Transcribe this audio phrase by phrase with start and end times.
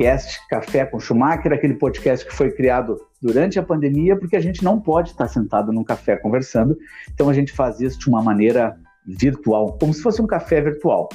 [0.00, 4.64] podcast Café com Schumacher, aquele podcast que foi criado durante a pandemia, porque a gente
[4.64, 6.74] não pode estar sentado num café conversando,
[7.12, 11.10] então a gente faz isso de uma maneira virtual, como se fosse um café virtual.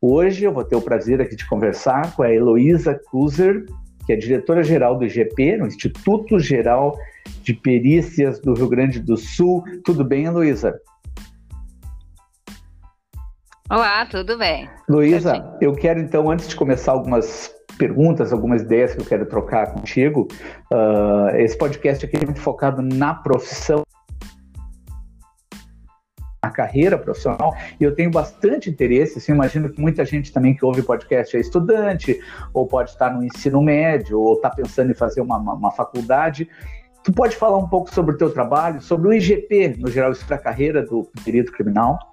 [0.00, 3.66] Hoje eu vou ter o prazer aqui de conversar com a Heloísa Kuzer,
[4.06, 6.96] que é diretora-geral do IGP, no Instituto Geral
[7.42, 9.62] de Perícias do Rio Grande do Sul.
[9.84, 10.80] Tudo bem, Heloísa?
[13.68, 14.68] Olá, tudo bem.
[14.88, 19.72] Luísa, eu quero então, antes de começar algumas perguntas, algumas ideias que eu quero trocar
[19.72, 20.28] contigo,
[20.72, 23.82] uh, esse podcast aqui é muito focado na profissão
[26.44, 30.64] na carreira profissional e eu tenho bastante interesse, assim, imagino que muita gente também que
[30.64, 32.20] ouve podcast é estudante
[32.52, 36.48] ou pode estar no ensino médio ou está pensando em fazer uma, uma, uma, faculdade.
[37.04, 40.26] Tu pode falar um pouco sobre o teu trabalho, sobre o IGP, no geral, isso
[40.26, 42.11] para a carreira do perito criminal?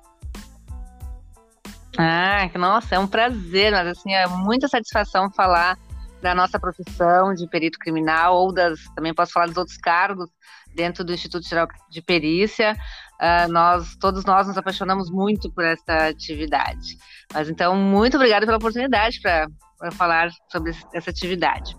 [1.98, 5.78] Ah, nossa, é um prazer, mas assim, é muita satisfação falar
[6.22, 10.30] da nossa profissão de perito criminal ou das, também posso falar dos outros cargos
[10.76, 12.76] dentro do Instituto Geral de Perícia.
[13.20, 16.98] Uh, nós, todos nós nos apaixonamos muito por essa atividade.
[17.34, 19.48] Mas então, muito obrigada pela oportunidade para
[19.92, 21.76] falar sobre essa atividade.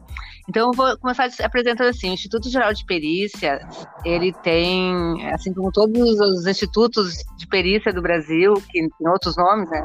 [0.51, 3.61] Então, eu vou começar apresentando assim, o Instituto Geral de Perícia,
[4.05, 9.71] ele tem, assim como todos os institutos de perícia do Brasil, que tem outros nomes,
[9.71, 9.85] né,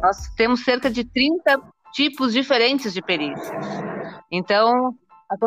[0.00, 1.60] nós temos cerca de 30
[1.92, 3.66] tipos diferentes de perícias.
[4.32, 4.94] Então,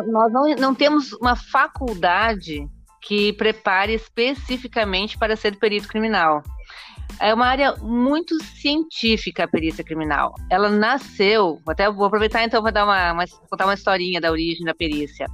[0.05, 2.69] nós não, não temos uma faculdade
[3.01, 6.43] que prepare especificamente para ser perito criminal.
[7.19, 10.33] É uma área muito científica a perícia criminal.
[10.49, 14.65] Ela nasceu, até vou aproveitar então para dar uma, uma, contar uma historinha da origem
[14.65, 15.25] da perícia.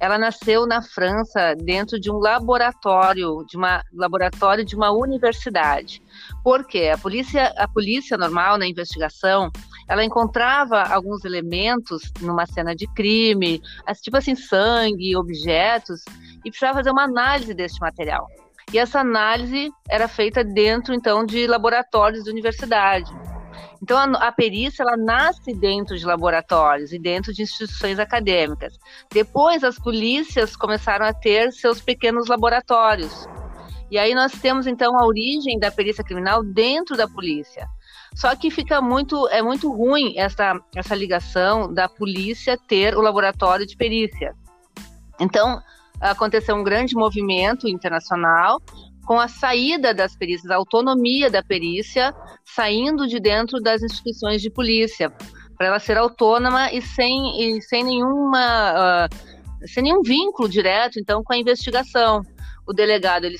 [0.00, 6.02] Ela nasceu na França dentro de um laboratório, de uma laboratório de uma universidade.
[6.42, 6.90] Por quê?
[6.92, 9.50] A polícia, a polícia normal na investigação,
[9.88, 13.62] ela encontrava alguns elementos numa cena de crime,
[14.02, 16.02] tipo assim sangue, objetos,
[16.44, 18.26] e precisava fazer uma análise deste material.
[18.72, 23.10] E essa análise era feita dentro, então, de laboratórios de universidade.
[23.82, 28.74] Então, a, a, perícia ela nasce dentro de laboratórios e dentro de instituições acadêmicas.
[29.10, 33.26] Depois, as polícias começaram a ter seus pequenos laboratórios.
[33.90, 37.66] E aí nós temos, então, a origem da perícia criminal dentro da polícia.
[38.14, 43.64] Só que fica muito, é muito ruim essa, essa ligação da polícia ter o laboratório
[43.64, 44.34] de perícia.
[45.20, 45.62] Então,
[46.00, 48.60] aconteceu um grande movimento internacional
[49.06, 52.14] com a saída das perícias, a autonomia da perícia
[52.44, 55.10] saindo de dentro das instituições de polícia,
[55.56, 61.22] para ela ser autônoma e sem, e sem nenhuma uh, sem nenhum vínculo direto então
[61.24, 62.20] com a investigação.
[62.66, 63.38] O delegado ele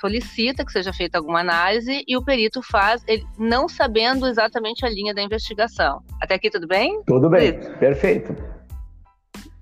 [0.00, 4.88] solicita que seja feita alguma análise e o perito faz, ele, não sabendo exatamente a
[4.88, 6.00] linha da investigação.
[6.22, 7.02] Até aqui tudo bem?
[7.06, 8.34] Tudo bem, perfeito.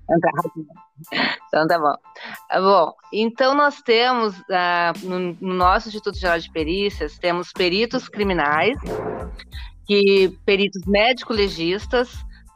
[0.05, 0.29] Então tá,
[1.47, 1.95] então tá bom.
[2.51, 8.07] Ah, bom, então nós temos uh, no, no, nosso Instituto Geral de Perícias, temos peritos
[8.07, 8.77] criminais,
[9.87, 12.09] que peritos médico-legistas,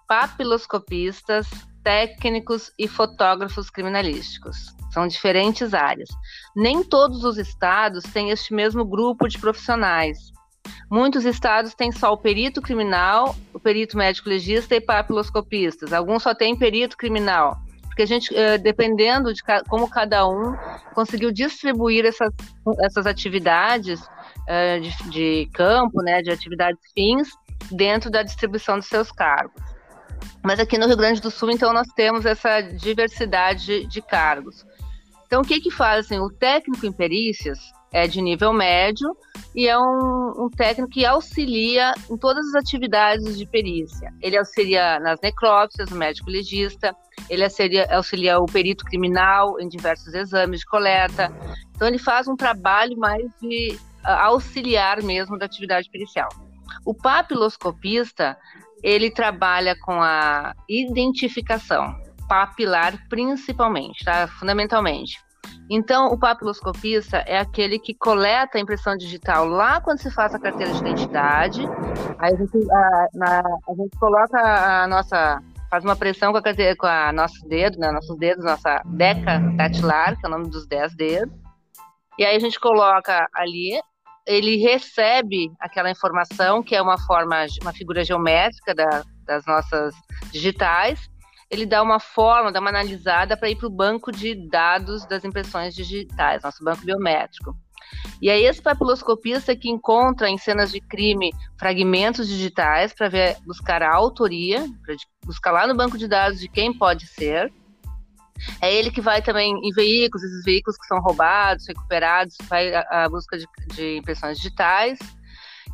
[0.08, 1.48] papiloscopistas,
[1.84, 4.76] técnicos e fotógrafos criminalísticos.
[4.92, 6.10] São diferentes áreas.
[6.56, 10.31] Nem todos os estados têm este mesmo grupo de profissionais.
[10.90, 15.94] Muitos estados têm só o perito criminal, o perito médico legista e papiloscopistas.
[15.94, 17.57] Alguns só têm perito criminal.
[17.84, 20.56] Porque a gente, eh, dependendo de como cada um
[20.94, 22.34] conseguiu distribuir essas,
[22.81, 24.02] essas atividades
[24.47, 27.30] eh, de, de campo, né, de atividades fins,
[27.72, 29.62] dentro da distribuição dos seus cargos.
[30.44, 34.66] Mas aqui no Rio Grande do Sul, então, nós temos essa diversidade de cargos.
[35.25, 36.06] Então, o que que faz?
[36.06, 37.59] Assim, o técnico em perícias,
[37.92, 39.16] é de nível médio
[39.56, 44.14] e é um, um, técnico que auxilia em todas as atividades de perícia.
[44.22, 46.96] Ele auxilia nas necrópsias, o médico legista,
[47.30, 51.32] ele auxilia, auxilia o perito criminal em diversos exames de coleta.
[51.76, 56.30] Então ele faz um trabalho mais de uh, auxiliar mesmo da atividade pericial.
[56.86, 58.38] O papiloscopista,
[58.84, 61.96] ele trabalha com a identificação
[62.28, 64.28] papilar principalmente, tá?
[64.28, 65.18] Fundamentalmente
[65.69, 70.39] então, o papiloscopista é aquele que coleta a impressão digital lá quando se faz a
[70.39, 71.62] carteira de identidade.
[72.18, 75.39] Aí a gente, a, na, a gente coloca a nossa.
[75.69, 79.38] faz uma pressão com a, carteira, com a nosso dedo, né, nossos dedos, nossa deca
[79.56, 81.36] datilar, que é o nome dos 10 dedos.
[82.18, 83.80] E aí a gente coloca ali,
[84.25, 89.94] ele recebe aquela informação, que é uma forma, uma figura geométrica da, das nossas
[90.31, 91.07] digitais,
[91.50, 95.24] ele dá uma forma, dá uma analisada para ir para o banco de dados das
[95.24, 97.57] impressões digitais, nosso banco biométrico.
[98.22, 103.81] E aí esse papiloscopista que encontra em cenas de crime fragmentos digitais para ver buscar
[103.81, 107.51] a autoria, para buscar lá no banco de dados de quem pode ser.
[108.62, 113.10] É ele que vai também em veículos, esses veículos que são roubados, recuperados, vai à
[113.10, 115.00] busca de, de impressões digitais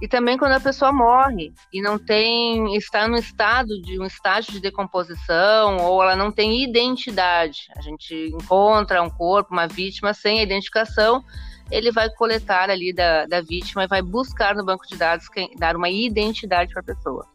[0.01, 4.51] e também quando a pessoa morre e não tem está no estado de um estágio
[4.51, 7.67] de decomposição ou ela não tem identidade.
[7.77, 11.23] A gente encontra um corpo, uma vítima sem identificação,
[11.71, 15.49] ele vai coletar ali da, da vítima e vai buscar no banco de dados quem,
[15.57, 17.25] dar uma identidade para a pessoa.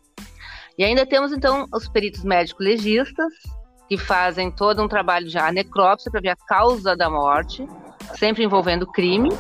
[0.77, 3.33] E ainda temos então os peritos médicos legistas
[3.89, 7.67] que fazem todo um trabalho de necrópsia para ver a causa da morte,
[8.15, 9.31] sempre envolvendo crime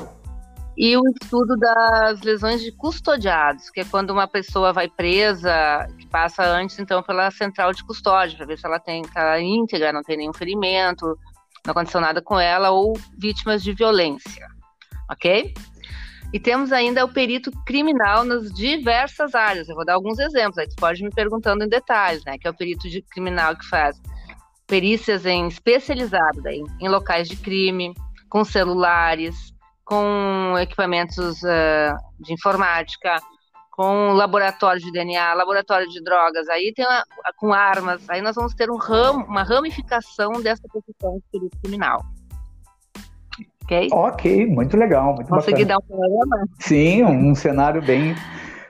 [0.82, 6.06] e o estudo das lesões de custodiados, que é quando uma pessoa vai presa, que
[6.06, 10.02] passa antes então pela central de custódia, para ver se ela tem tá íntegra, não
[10.02, 11.04] tem nenhum ferimento,
[11.66, 14.46] não aconteceu nada com ela, ou vítimas de violência.
[15.10, 15.52] Ok?
[16.32, 19.68] E temos ainda o perito criminal nas diversas áreas.
[19.68, 22.38] Eu vou dar alguns exemplos, aí tu pode me perguntando em detalhes, né?
[22.38, 24.00] Que é o perito de criminal que faz
[24.66, 27.92] perícias em especializado em locais de crime,
[28.30, 29.52] com celulares,
[29.90, 33.16] com equipamentos uh, de informática,
[33.72, 37.02] com laboratório de DNA, laboratório de drogas, aí tem uma,
[37.36, 42.04] com armas, aí nós vamos ter um ram, uma ramificação dessa profissão de criminal.
[43.64, 43.88] Ok?
[43.90, 45.68] Ok, muito legal, muito Consegui bacana.
[45.68, 46.48] dar um panorama?
[46.60, 48.14] Sim, um, cenário bem,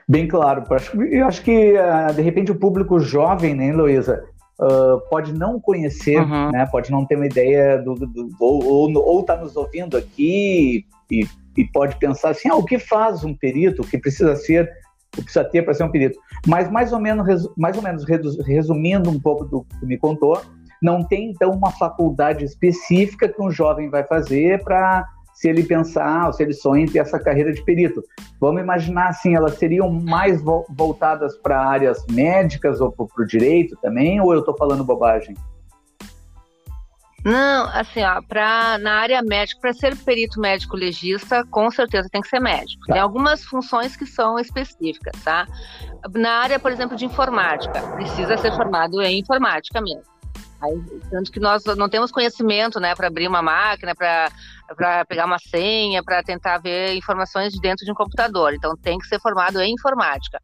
[0.09, 0.63] bem claro.
[1.11, 4.23] Eu acho que, uh, de repente, o público jovem, né, Luísa,
[4.59, 6.49] uh, pode não conhecer, uhum.
[6.49, 11.27] né, pode não ter uma ideia do, do, do ou está nos ouvindo aqui e,
[11.57, 14.71] e pode pensar assim, ah, o que faz um perito, o que precisa ser,
[15.13, 16.17] o que precisa ter para ser um perito.
[16.47, 18.05] Mas mais ou menos, mais ou menos
[18.45, 20.41] resumindo um pouco do que me contou,
[20.81, 26.27] não tem então uma faculdade específica que um jovem vai fazer para se ele pensar,
[26.27, 28.03] ou se ele sonha em ter essa carreira de perito.
[28.39, 34.21] Vamos imaginar assim, elas seriam mais voltadas para áreas médicas ou para o direito também,
[34.21, 35.35] ou eu estou falando bobagem?
[37.23, 42.21] Não, assim, ó, pra, na área médica, para ser perito médico legista, com certeza tem
[42.21, 42.85] que ser médico.
[42.87, 42.93] Tá.
[42.93, 45.47] Tem algumas funções que são específicas, tá?
[46.15, 50.09] Na área, por exemplo, de informática, precisa ser formado em informática mesmo.
[50.61, 50.79] Aí,
[51.09, 56.03] tanto que nós não temos conhecimento, né, para abrir uma máquina, para pegar uma senha,
[56.03, 58.53] para tentar ver informações de dentro de um computador.
[58.53, 60.39] Então, tem que ser formado em informática.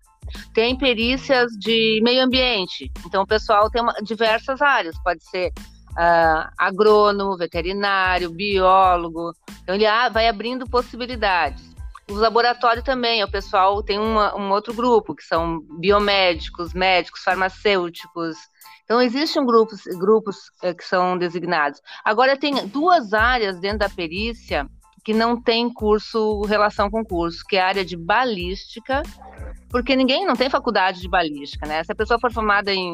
[0.53, 2.91] Tem perícias de meio ambiente.
[3.05, 4.95] Então, o pessoal tem uma, diversas áreas.
[5.03, 5.51] Pode ser
[5.97, 9.33] uh, agrônomo, veterinário, biólogo.
[9.63, 11.75] Então ele ah, vai abrindo possibilidades.
[12.09, 18.37] Os laboratórios também, o pessoal tem uma, um outro grupo, que são biomédicos, médicos, farmacêuticos.
[18.85, 21.81] Então, existem grupos, grupos eh, que são designados.
[22.05, 24.65] Agora, tem duas áreas dentro da perícia
[25.03, 29.03] que não tem curso, relação com curso, que é a área de balística,
[29.69, 31.83] porque ninguém não tem faculdade de balística, né?
[31.83, 32.93] Se a pessoa for formada em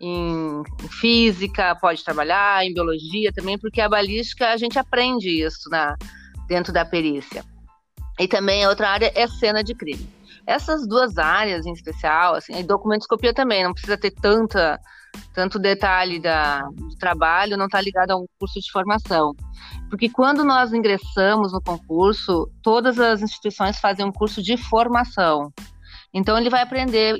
[0.00, 0.62] em
[1.00, 5.94] física, pode trabalhar, em biologia também, porque a balística a gente aprende isso na,
[6.48, 7.44] dentro da perícia.
[8.18, 10.08] E também outra área é cena de crime.
[10.46, 14.80] Essas duas áreas em especial, assim, e documentoscopia também, não precisa ter tanta,
[15.34, 19.34] tanto detalhe da, do trabalho, não está ligado a um curso de formação.
[19.88, 25.52] Porque quando nós ingressamos no concurso, todas as instituições fazem um curso de formação.
[26.12, 27.16] Então ele vai aprender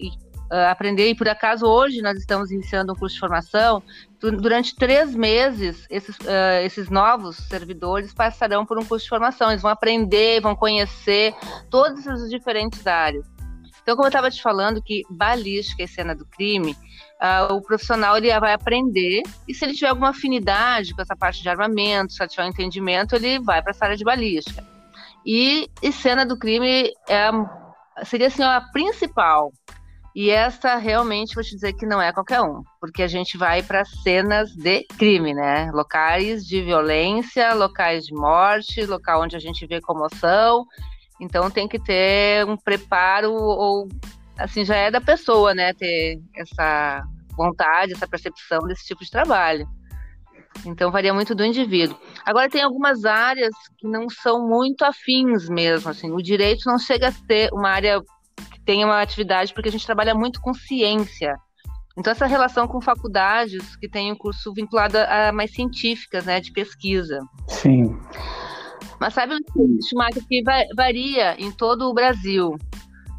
[0.71, 1.09] aprender.
[1.11, 3.83] E por acaso hoje nós estamos iniciando um curso de formação.
[4.21, 9.51] Durante três meses, esses, uh, esses novos servidores passarão por um curso de formação.
[9.51, 11.35] Eles vão aprender, vão conhecer
[11.71, 13.27] todas as diferentes áreas.
[13.83, 16.77] Então, como eu estava te falando, que balística é cena do crime,
[17.21, 21.43] uh, o profissional ele vai aprender e se ele tiver alguma afinidade com essa parte
[21.43, 24.65] de armamento, se ele tiver um entendimento, ele vai para essa área de balística.
[25.25, 27.31] E, e cena do crime é,
[28.05, 29.53] seria assim, a principal,
[30.15, 33.63] e essa realmente vou te dizer que não é qualquer um, porque a gente vai
[33.63, 35.71] para cenas de crime, né?
[35.73, 40.67] Locais de violência, locais de morte, local onde a gente vê comoção.
[41.21, 43.89] Então tem que ter um preparo ou
[44.37, 45.73] assim já é da pessoa, né?
[45.75, 47.03] Ter essa
[47.37, 49.69] vontade, essa percepção desse tipo de trabalho.
[50.67, 51.97] Então varia muito do indivíduo.
[52.25, 56.11] Agora tem algumas áreas que não são muito afins mesmo, assim.
[56.11, 58.03] O direito não chega a ter uma área
[58.65, 61.37] tenha uma atividade, porque a gente trabalha muito com ciência.
[61.97, 66.53] Então, essa relação com faculdades que têm um curso vinculado a mais científicas, né, de
[66.53, 67.19] pesquisa.
[67.49, 67.99] Sim.
[68.99, 69.35] Mas sabe,
[69.89, 70.43] Schumacher, que
[70.77, 72.57] varia em todo o Brasil.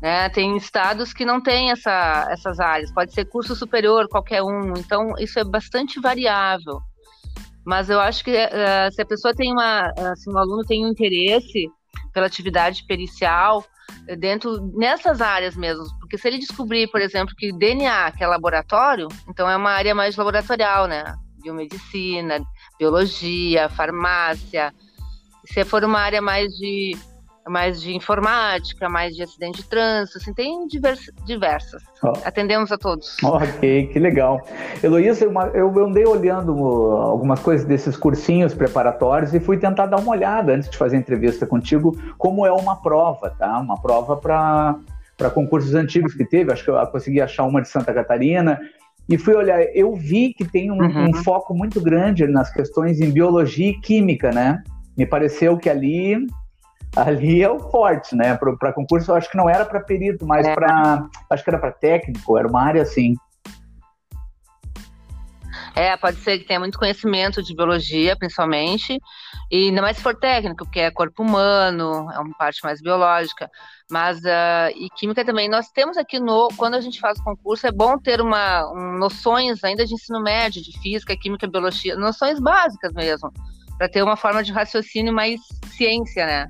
[0.01, 0.29] Né?
[0.29, 4.73] Tem estados que não têm essa, essas áreas, pode ser curso superior, qualquer um.
[4.77, 6.79] Então, isso é bastante variável.
[7.65, 10.89] Mas eu acho que uh, se a pessoa tem uma, se um aluno tem um
[10.89, 11.69] interesse,
[12.13, 13.63] pela atividade pericial
[14.17, 19.07] dentro nessas áreas mesmo, porque se ele descobrir, por exemplo, que DNA que é laboratório,
[19.27, 21.03] então é uma área mais laboratorial, né?
[21.41, 22.39] Biomedicina,
[22.77, 24.73] biologia, farmácia.
[25.45, 26.95] Se for uma área mais de
[27.47, 31.83] mais de informática, mais de acidente de trânsito, assim, tem divers, diversas.
[32.03, 32.13] Oh.
[32.23, 33.17] Atendemos a todos.
[33.23, 34.41] Ok, que legal.
[34.83, 40.11] Heloísa, eu, eu andei olhando algumas coisas desses cursinhos preparatórios e fui tentar dar uma
[40.11, 43.59] olhada antes de fazer a entrevista contigo, como é uma prova, tá?
[43.59, 44.75] Uma prova para
[45.17, 48.59] para concursos antigos que teve, acho que eu consegui achar uma de Santa Catarina,
[49.07, 51.09] e fui olhar, eu vi que tem um, uhum.
[51.09, 54.63] um, foco muito grande nas questões em biologia e química, né?
[54.97, 56.25] Me pareceu que ali
[56.95, 58.37] ali é o forte, né?
[58.37, 60.53] Para concurso, eu acho que não era para perito, mas é.
[60.53, 61.07] para.
[61.29, 63.15] Acho que era para técnico, era uma área assim.
[65.75, 68.99] É, pode ser que tenha muito conhecimento de biologia, principalmente,
[69.49, 73.49] e ainda mais se for técnico, porque é corpo humano, é uma parte mais biológica.
[73.89, 77.67] Mas, uh, e química também, nós temos aqui no, quando a gente faz o concurso,
[77.67, 82.39] é bom ter uma, um, noções ainda de ensino médio, de física, química, biologia, noções
[82.39, 83.31] básicas mesmo,
[83.77, 85.39] para ter uma forma de raciocínio mais
[85.75, 86.47] ciência, né?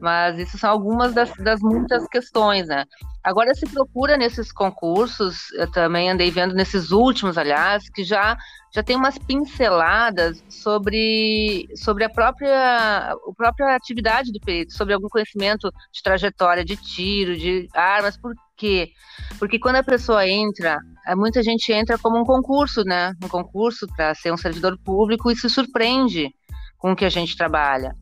[0.00, 2.84] Mas isso são algumas das, das muitas questões, né?
[3.22, 8.36] Agora se procura nesses concursos, eu também andei vendo nesses últimos, aliás, que já
[8.74, 15.08] já tem umas pinceladas sobre, sobre a própria, a própria atividade do perito, sobre algum
[15.08, 18.90] conhecimento de trajetória de tiro, de armas, por quê?
[19.38, 20.78] Porque quando a pessoa entra,
[21.14, 23.12] muita gente entra como um concurso, né?
[23.22, 26.30] Um concurso para ser um servidor público e se surpreende
[26.78, 27.94] com o que a gente trabalha.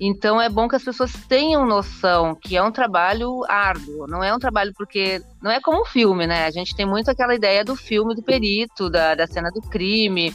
[0.00, 4.34] Então é bom que as pessoas tenham noção que é um trabalho árduo, não é
[4.34, 6.46] um trabalho porque não é como um filme, né?
[6.46, 10.34] A gente tem muito aquela ideia do filme do perito, da, da cena do crime,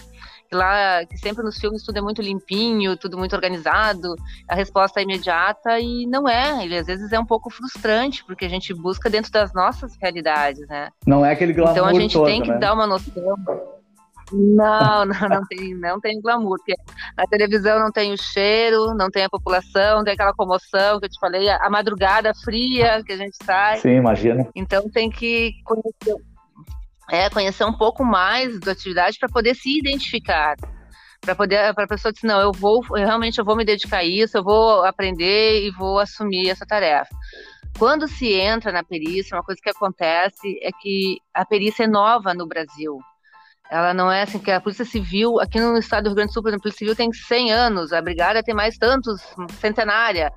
[0.49, 4.15] que lá que sempre nos filmes tudo é muito limpinho, tudo muito organizado,
[4.47, 6.63] a resposta é imediata e não é.
[6.63, 10.65] Ele às vezes é um pouco frustrante porque a gente busca dentro das nossas realidades,
[10.67, 10.89] né?
[11.05, 12.57] Não é aquele glamour Então a gente todo, tem que né?
[12.57, 13.76] dar uma noção.
[14.31, 16.57] Não, não, não tem, não tem glamour.
[16.57, 16.75] Porque
[17.15, 21.09] a televisão não tem o cheiro, não tem a população, tem aquela comoção que eu
[21.09, 23.77] te falei, a, a madrugada fria que a gente sai.
[23.77, 24.47] Sim, imagina.
[24.55, 26.21] Então tem que conhecer,
[27.09, 30.55] é, conhecer um pouco mais da atividade para poder se identificar.
[31.21, 33.97] Para poder, para a pessoa dizer, não, eu vou, eu realmente eu vou me dedicar
[33.97, 37.09] a isso, eu vou aprender e vou assumir essa tarefa.
[37.77, 42.33] Quando se entra na perícia, uma coisa que acontece é que a perícia é nova
[42.33, 42.99] no Brasil.
[43.69, 46.33] Ela não é assim que a Polícia Civil, aqui no estado do Rio Grande do
[46.33, 49.21] Sul, por exemplo, a Polícia Civil tem 100 anos, a Brigada tem mais tantos,
[49.59, 50.31] centenária.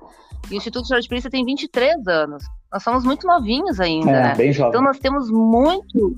[0.49, 2.43] E o Instituto de Polícia tem 23 anos.
[2.71, 4.35] Nós somos muito novinhos ainda, é, né?
[4.35, 4.69] Bem jovem.
[4.69, 6.15] Então nós temos muito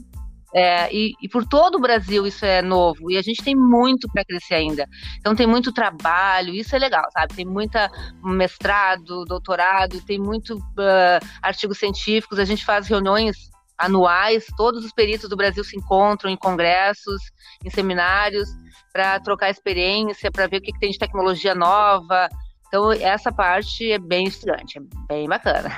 [0.55, 4.07] é, e, e, por todo o Brasil isso é novo e a gente tem muito
[4.11, 4.87] para crescer ainda.
[5.17, 7.33] Então tem muito trabalho, isso é legal, sabe?
[7.33, 7.89] Tem muita
[8.23, 12.37] mestrado, doutorado, tem muito uh, artigos científicos.
[12.37, 13.49] A gente faz reuniões
[13.83, 17.21] anuais, todos os peritos do Brasil se encontram em congressos,
[17.63, 18.49] em seminários,
[18.91, 22.29] para trocar experiência, para ver o que, que, tem de tecnologia nova.
[22.67, 25.69] Então, essa parte é bem estudante, é bem bacana.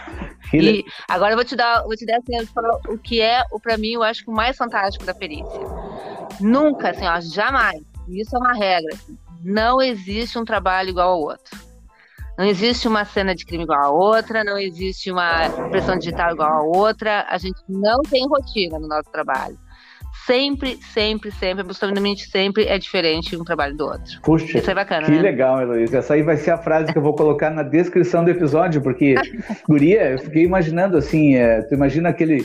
[0.54, 2.48] E agora eu vou te dar, vou te dar assim,
[2.88, 5.60] o que é, para mim, eu acho que o mais fantástico da perícia.
[6.40, 8.96] Nunca, assim, ó, jamais, isso é uma regra,
[9.44, 11.60] não existe um trabalho igual ao outro.
[12.38, 16.52] Não existe uma cena de crime igual a outra, não existe uma pressão digital igual
[16.52, 17.26] a outra.
[17.30, 19.58] A gente não tem rotina no nosso trabalho.
[20.26, 24.20] Sempre, sempre, sempre, absolutamente sempre é diferente um trabalho do outro.
[24.24, 25.22] Puxa, Isso é bacana, que né?
[25.22, 26.00] legal, Heloísa.
[26.00, 29.14] Essa aí vai ser a frase que eu vou colocar na descrição do episódio, porque,
[29.70, 32.44] guria, eu fiquei imaginando assim, é, tu imagina aquele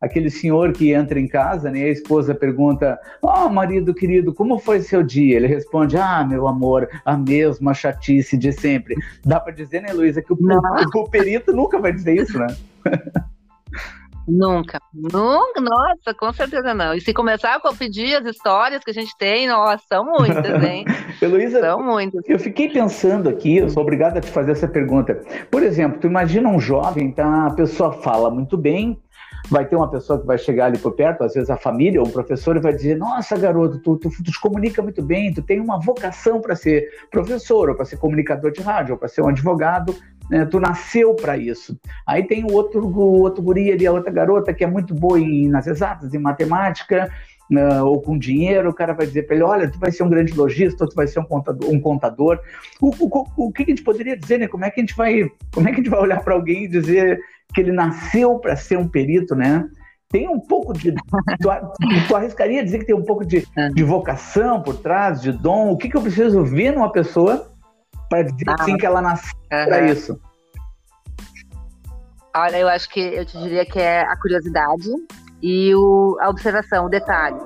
[0.00, 1.82] aquele senhor que entra em casa, né?
[1.84, 6.48] A esposa pergunta: "Ó, oh, marido querido, como foi seu dia?" Ele responde: "Ah, meu
[6.48, 11.52] amor, a mesma chatice de sempre." Dá para dizer, né, Luísa, que o, o, perito
[11.52, 12.46] nunca vai dizer isso, né?
[14.28, 16.94] Nunca, nunca, nossa, com certeza não.
[16.94, 20.84] E se começar a pedir as histórias que a gente tem, nossa, são muitas, hein?
[21.20, 22.22] Heloísa, são muitas.
[22.28, 25.20] Eu fiquei pensando aqui, eu sou obrigada a te fazer essa pergunta.
[25.50, 27.46] Por exemplo, tu imagina um jovem, tá?
[27.46, 29.00] A pessoa fala muito bem,
[29.48, 32.06] vai ter uma pessoa que vai chegar ali por perto, às vezes a família ou
[32.06, 35.42] o professor, e vai dizer: Nossa, garoto, tu, tu, tu te comunica muito bem, tu
[35.42, 39.22] tem uma vocação para ser professor, ou para ser comunicador de rádio, ou para ser
[39.22, 39.94] um advogado,
[40.30, 40.46] né?
[40.46, 41.78] tu nasceu para isso.
[42.06, 45.18] Aí tem o outro, o outro guri ali, a outra garota que é muito boa
[45.18, 47.10] em, nas exatas, em matemática,
[47.50, 50.08] Uh, ou com dinheiro, o cara vai dizer para ele: olha, tu vai ser um
[50.08, 51.68] grande lojista, tu vai ser um contador.
[51.68, 52.38] Um contador.
[52.80, 54.46] O, o, o, que a gente poderia dizer, né?
[54.46, 56.64] Como é que a gente vai, como é que a gente vai olhar para alguém
[56.64, 57.18] e dizer
[57.52, 59.68] que ele nasceu para ser um perito, né?
[60.08, 60.92] Tem um pouco de.
[60.92, 61.48] Tu,
[62.08, 63.68] tu arriscaria dizer que tem um pouco de, é.
[63.68, 65.72] de vocação por trás, de dom?
[65.72, 67.50] O que, que eu preciso ver numa pessoa
[68.08, 69.66] para dizer ah, assim que ela nasceu uh -huh.
[69.66, 70.20] para isso?
[72.34, 74.88] Olha, eu acho que eu te diria que é a curiosidade
[75.42, 77.38] e o, a observação, o detalhe.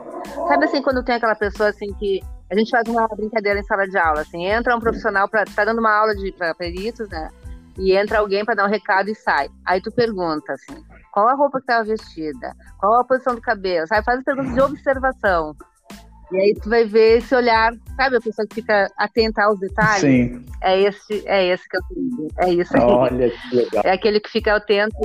[0.48, 2.20] Sabe assim, quando tem aquela pessoa assim que
[2.50, 5.64] a gente faz uma brincadeira em sala de aula, assim, entra um profissional para tá
[5.64, 7.30] dando uma aula de para peritos, né?
[7.78, 9.48] E entra alguém para dar um recado e sai.
[9.66, 12.54] Aí tu pergunta assim, qual a roupa que estava vestida?
[12.78, 13.86] Qual a posição do cabelo?
[13.86, 14.04] Sabe?
[14.04, 15.54] Faz perguntas de observação.
[16.32, 20.00] E aí tu vai ver esse olhar, sabe, a pessoa que fica atenta aos detalhes.
[20.00, 20.44] Sim.
[20.62, 22.28] É esse, é esse que eu tenho.
[22.38, 22.82] É isso aí.
[22.82, 23.82] Olha que legal.
[23.84, 24.96] É aquele que fica atento.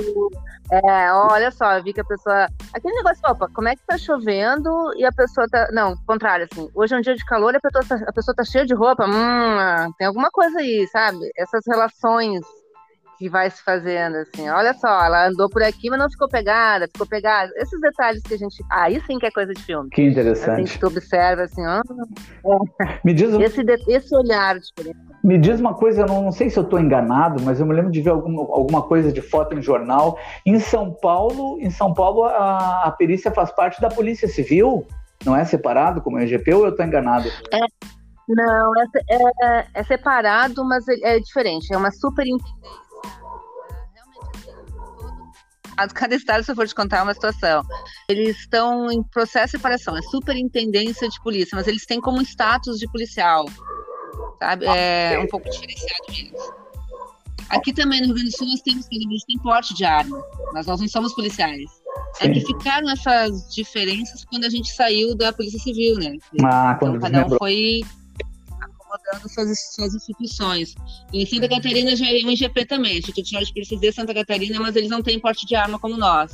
[0.72, 2.48] É, olha só, eu vi que a pessoa.
[2.72, 5.68] Aquele negócio, opa, como é que tá chovendo e a pessoa tá.
[5.72, 6.68] Não, contrário, assim.
[6.74, 8.74] Hoje é um dia de calor e a pessoa tá, a pessoa tá cheia de
[8.74, 9.06] roupa.
[9.06, 11.18] Hum, tem alguma coisa aí, sabe?
[11.36, 12.40] Essas relações
[13.20, 14.48] que vai se fazendo, assim.
[14.48, 17.52] Olha só, ela andou por aqui, mas não ficou pegada, ficou pegada.
[17.56, 18.64] Esses detalhes que a gente.
[18.70, 19.90] Aí sim que é coisa de filme.
[19.90, 20.62] Que interessante.
[20.62, 21.82] Assim, que tu observa, assim, ó.
[23.04, 24.98] Me diz esse, esse olhar diferente.
[25.22, 27.74] Me diz uma coisa, eu não, não sei se eu estou enganado, mas eu me
[27.74, 30.18] lembro de ver alguma, alguma coisa de foto em jornal.
[30.46, 34.86] Em São Paulo, em São Paulo, a, a perícia faz parte da Polícia Civil,
[35.26, 37.28] não é separado como é o IGP ou eu estou enganado?
[37.52, 37.90] É.
[38.32, 41.74] Não, é, é, é, separado, mas é, é diferente.
[41.74, 42.80] É uma superintendência
[45.88, 47.62] cada estado, se eu for te contar, é uma situação.
[48.08, 52.78] Eles estão em processo de separação, é superintendência de polícia, mas eles têm como status
[52.78, 53.46] de policial,
[54.38, 54.66] sabe?
[54.66, 56.60] É um pouco diferenciado mesmo.
[57.50, 59.84] Aqui também no Rio Grande do Sul nós temos, que a gente tem porte de
[59.84, 60.22] arma,
[60.52, 61.68] mas nós não somos policiais.
[62.14, 62.26] Sim.
[62.26, 66.16] É que ficaram essas diferenças quando a gente saiu da Polícia Civil, né?
[66.44, 67.80] Ah, quando então, cada um foi
[69.00, 70.74] acomodando suas, suas instituições.
[71.12, 74.60] Em Santa Catarina já é um IGP também, Instituto Nacional de Polícia de Santa Catarina,
[74.60, 76.32] mas eles não têm porte de arma como nós.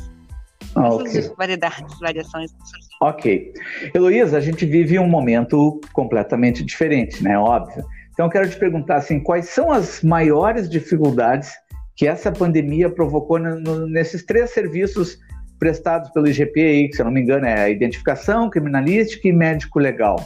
[0.74, 1.22] Ah, okay.
[1.36, 2.50] variedades, variações.
[3.00, 3.52] Ok.
[3.94, 7.38] Heloísa, a gente vive um momento completamente diferente, né?
[7.38, 7.84] Óbvio.
[8.12, 11.50] Então, eu quero te perguntar, assim, quais são as maiores dificuldades
[11.94, 15.18] que essa pandemia provocou no, no, nesses três serviços
[15.58, 19.32] prestados pelo IGP aí, que se eu não me engano é a identificação, criminalística e
[19.32, 20.16] médico legal?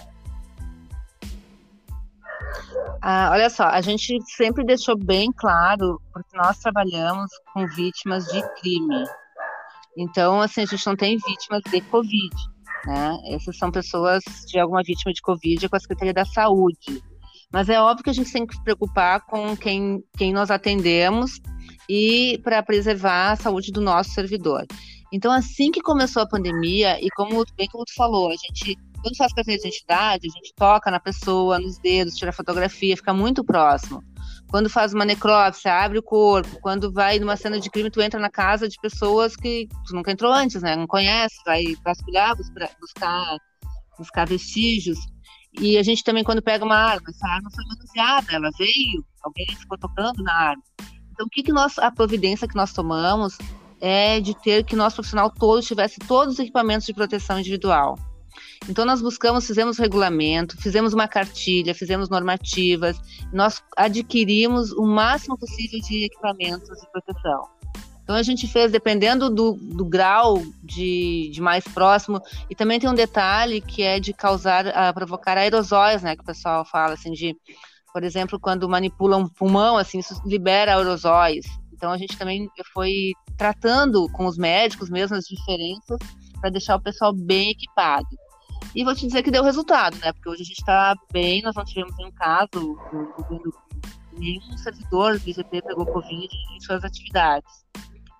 [3.03, 8.43] Ah, olha só, a gente sempre deixou bem claro, porque nós trabalhamos com vítimas de
[8.61, 9.05] crime.
[9.97, 12.37] Então, assim, a gente não tem vítimas de Covid,
[12.85, 13.17] né?
[13.29, 17.03] Essas são pessoas de alguma vítima de Covid com a Secretaria da Saúde.
[17.51, 21.41] Mas é óbvio que a gente tem que se preocupar com quem, quem nós atendemos
[21.89, 24.67] e para preservar a saúde do nosso servidor.
[25.13, 29.17] Então, assim que começou a pandemia, e como bem como tu falou, a gente quando
[29.17, 33.45] faz carteira de identidade, a gente toca na pessoa, nos dedos, tira fotografia, fica muito
[33.45, 34.03] próximo.
[34.51, 36.61] Quando faz uma necrópsia, abre o corpo.
[36.61, 40.11] Quando vai numa cena de crime, tu entra na casa de pessoas que tu nunca
[40.11, 40.75] entrou antes, né?
[40.77, 42.37] Não conhece, vai vasculhar,
[42.81, 43.39] buscar,
[43.99, 44.99] buscar vestígios.
[45.61, 49.47] E a gente também, quando pega uma arma, essa arma foi manuseada, ela veio, alguém
[49.57, 50.63] ficou tocando na arma.
[51.13, 53.37] Então, o que, que nós, a providência que nós tomamos
[53.81, 57.99] é de ter que nosso profissional todo tivesse todos os equipamentos de proteção individual.
[58.69, 63.01] Então, nós buscamos, fizemos regulamento, fizemos uma cartilha, fizemos normativas,
[63.33, 67.61] nós adquirimos o máximo possível de equipamentos de proteção.
[68.03, 72.91] Então, a gente fez, dependendo do, do grau de, de, mais próximo, e também tem
[72.91, 77.13] um detalhe que é de causar, a provocar aerosóis, né, que o pessoal fala, assim,
[77.13, 77.37] de,
[77.93, 81.47] por exemplo, quando manipula um pulmão, assim, isso libera aerosóis.
[81.73, 85.99] Então, a gente também foi tratando com os médicos mesmo as diferenças
[86.41, 88.09] para deixar o pessoal bem equipado.
[88.75, 90.13] E vou te dizer que deu resultado, né?
[90.13, 92.79] Porque hoje a gente está bem, nós não tivemos nenhum caso,
[94.13, 97.65] nenhum servidor do IGP pegou Covid em suas atividades.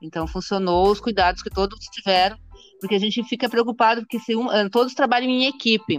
[0.03, 2.37] Então funcionou os cuidados que todos tiveram,
[2.81, 5.99] porque a gente fica preocupado porque se um, eh, todos trabalham em equipe,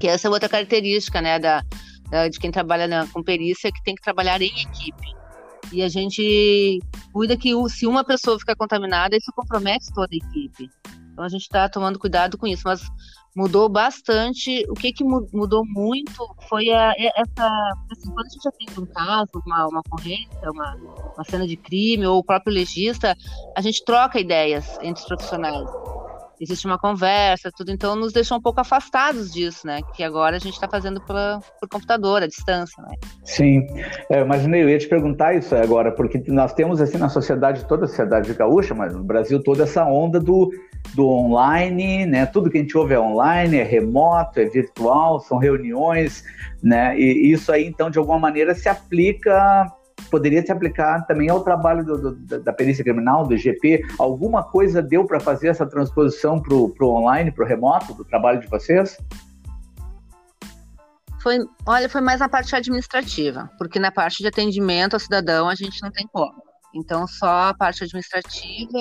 [0.00, 1.62] que essa é outra característica, né, da,
[2.10, 5.14] da de quem trabalha na, com perícia, que tem que trabalhar em equipe.
[5.72, 6.78] E a gente
[7.12, 10.70] cuida que se uma pessoa ficar contaminada, isso compromete toda a equipe.
[11.12, 12.82] Então a gente está tomando cuidado com isso, mas
[13.34, 14.64] mudou bastante.
[14.68, 17.74] O que, que mudou muito foi a, essa.
[17.90, 20.76] Assim, quando a gente atende um caso, uma, uma ocorrência, uma,
[21.14, 23.16] uma cena de crime, ou o próprio legista,
[23.56, 25.68] a gente troca ideias entre os profissionais
[26.40, 29.80] existe uma conversa, tudo, então nos deixou um pouco afastados disso, né?
[29.94, 31.16] Que agora a gente está fazendo por,
[31.60, 32.94] por computador, à distância, né?
[33.24, 33.66] Sim,
[34.10, 37.84] é, imaginei, eu ia te perguntar isso agora, porque nós temos assim na sociedade, toda
[37.84, 40.50] a sociedade gaúcha, mas no Brasil toda essa onda do,
[40.94, 42.26] do online, né?
[42.26, 46.24] Tudo que a gente ouve é online, é remoto, é virtual, são reuniões,
[46.62, 46.98] né?
[46.98, 49.66] E isso aí, então, de alguma maneira se aplica
[50.10, 53.84] poderia se aplicar também ao trabalho do, do, da perícia criminal, do IGP?
[53.98, 58.40] Alguma coisa deu para fazer essa transposição para o online, para o remoto, do trabalho
[58.40, 58.96] de vocês?
[61.20, 65.54] Foi, olha, foi mais na parte administrativa, porque na parte de atendimento ao cidadão a
[65.54, 66.34] gente não tem como.
[66.74, 68.78] Então, só a parte administrativa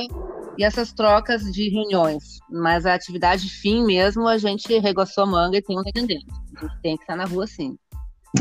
[0.58, 2.40] e essas trocas de reuniões.
[2.50, 6.26] Mas a atividade fim mesmo, a gente regoçou a manga e tem um atendente.
[6.58, 7.78] A gente tem que estar na rua sim.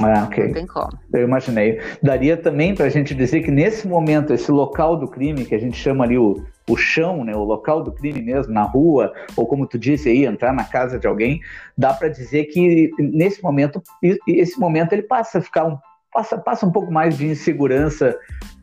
[0.01, 0.47] Ah, ok.
[0.47, 0.99] Não tem como.
[1.13, 1.81] Eu imaginei.
[2.03, 5.59] Daria também para a gente dizer que nesse momento, esse local do crime, que a
[5.59, 9.47] gente chama ali o, o chão, né, o local do crime mesmo, na rua, ou
[9.47, 11.41] como tu disse aí, entrar na casa de alguém,
[11.77, 13.83] dá para dizer que nesse momento,
[14.27, 15.77] esse momento ele passa a ficar um,
[16.11, 18.17] passa, passa um pouco mais de insegurança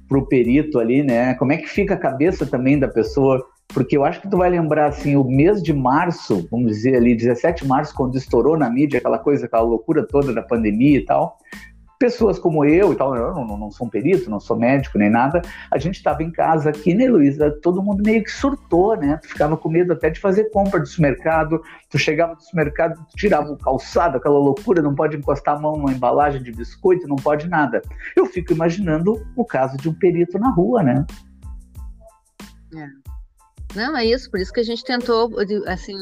[0.09, 1.35] para o perito ali, né?
[1.35, 4.49] Como é que fica a cabeça também da pessoa porque eu acho que tu vai
[4.49, 8.67] lembrar assim, o mês de março, vamos dizer ali, 17 de março, quando estourou na
[8.67, 11.37] mídia aquela coisa, aquela loucura toda da pandemia e tal.
[11.99, 15.09] Pessoas como eu e tal, eu não, não sou um perito, não sou médico nem
[15.09, 17.51] nada, a gente estava em casa aqui, né, Luísa?
[17.61, 19.19] Todo mundo meio que surtou, né?
[19.21, 23.17] Tu ficava com medo até de fazer compra do supermercado, tu chegava do supermercado, tu
[23.17, 27.17] tirava o calçado, aquela loucura, não pode encostar a mão numa embalagem de biscoito, não
[27.17, 27.81] pode nada.
[28.15, 31.05] Eu fico imaginando o caso de um perito na rua, né?
[32.77, 33.09] É.
[33.75, 35.29] Não, é isso, por isso que a gente tentou,
[35.67, 35.93] assim,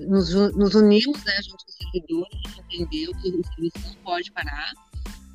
[0.00, 4.02] nos, nos unimos, né, junto com o servidor, a gente entendeu que o serviço não
[4.02, 4.72] pode parar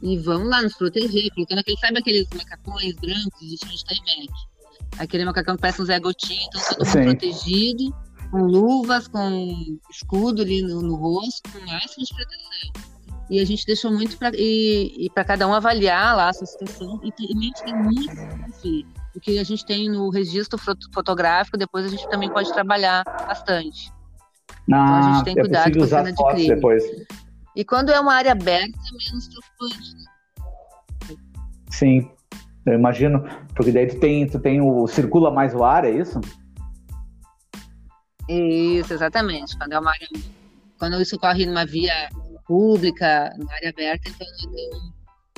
[0.01, 4.31] e vamos lá nos proteger, colocando aquele, sabe aqueles macacões brancos de Steinbeck?
[4.99, 7.95] Aquele macacão que parece um Zé Gotinha, então todo mundo protegido,
[8.31, 12.97] com luvas, com escudo ali no, no rosto, com máximo de proteção.
[13.29, 16.47] E a gente deixou muito para e, e para cada um avaliar lá a sua
[16.47, 17.61] situação e, e tem muito
[19.15, 20.59] o que a gente tem no registro
[20.93, 23.91] fotográfico, depois a gente também pode trabalhar bastante.
[24.49, 26.47] Ah, então a gente tem é cuidado com a cena de crime.
[26.47, 26.83] Depois.
[27.57, 29.95] E quando é uma área aberta, é menos preocupante.
[29.95, 31.17] Né?
[31.71, 32.11] Sim,
[32.63, 33.23] eu imagino,
[33.55, 36.21] porque daí tu tem, tu tem o circula mais o ar, é isso?
[38.29, 39.57] Isso, exatamente.
[39.57, 40.07] Quando é uma área,
[40.77, 42.09] quando isso ocorre numa via
[42.45, 44.93] pública, numa área aberta, então, então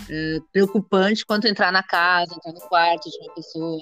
[0.10, 3.80] é, preocupante quanto entrar na casa, entrar no quarto de uma pessoa.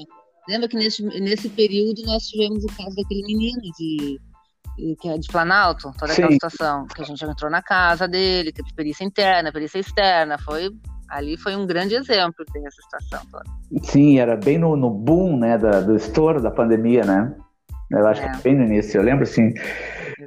[0.48, 4.27] Lembra que nesse, nesse período nós tivemos o caso daquele menino de, é
[4.78, 6.34] de Planalto, toda aquela Sim.
[6.34, 10.70] situação, que a gente entrou na casa dele, teve perícia interna, perícia externa, foi
[11.10, 13.46] ali foi um grande exemplo dessa situação toda.
[13.84, 17.34] Sim, era bem no, no boom, né, da, do estouro da pandemia, né?
[17.90, 18.30] Eu acho é.
[18.30, 19.54] que bem no início, eu lembro sim.